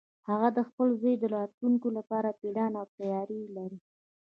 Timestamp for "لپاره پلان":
1.97-2.71